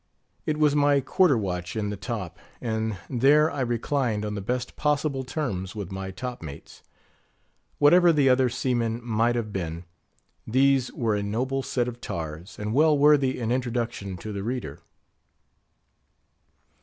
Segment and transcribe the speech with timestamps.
[0.47, 4.75] It was my Quarter Watch in the top; and there I reclined on the best
[4.75, 6.81] possible terms with my top mates.
[7.77, 9.83] Whatever the other seamen might have been,
[10.47, 14.79] these were a noble set of tars, and well worthy an introduction to the reader.